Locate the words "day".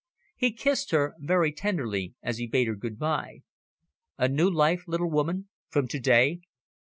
5.99-6.41